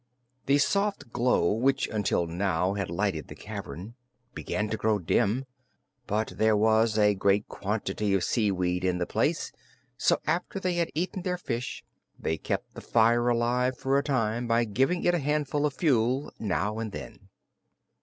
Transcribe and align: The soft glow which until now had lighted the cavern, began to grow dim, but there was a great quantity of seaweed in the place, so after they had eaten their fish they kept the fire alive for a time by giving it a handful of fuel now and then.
The 0.47 0.57
soft 0.57 1.11
glow 1.11 1.51
which 1.51 1.87
until 1.89 2.25
now 2.25 2.73
had 2.73 2.89
lighted 2.89 3.27
the 3.27 3.35
cavern, 3.35 3.93
began 4.33 4.67
to 4.71 4.75
grow 4.75 4.97
dim, 4.97 5.45
but 6.07 6.29
there 6.37 6.57
was 6.57 6.97
a 6.97 7.13
great 7.13 7.47
quantity 7.47 8.15
of 8.15 8.23
seaweed 8.23 8.83
in 8.83 8.97
the 8.97 9.05
place, 9.05 9.51
so 9.97 10.19
after 10.25 10.59
they 10.59 10.73
had 10.73 10.89
eaten 10.95 11.21
their 11.21 11.37
fish 11.37 11.83
they 12.17 12.35
kept 12.39 12.73
the 12.73 12.81
fire 12.81 13.27
alive 13.29 13.77
for 13.77 13.95
a 13.95 14.01
time 14.03 14.47
by 14.47 14.63
giving 14.63 15.03
it 15.03 15.13
a 15.13 15.19
handful 15.19 15.67
of 15.67 15.75
fuel 15.75 16.33
now 16.39 16.79
and 16.79 16.93
then. 16.93 17.29